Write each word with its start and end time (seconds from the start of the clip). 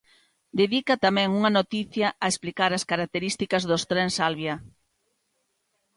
Dedica 0.61 0.95
tamén 1.05 1.29
unha 1.39 1.51
noticia 1.59 2.07
a 2.23 2.25
explicar 2.31 2.71
as 2.73 2.87
características 2.91 3.63
dos 3.69 3.83
trens 3.91 4.15
Alvia. 4.27 4.55